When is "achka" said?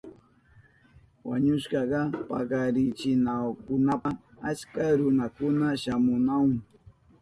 4.49-4.83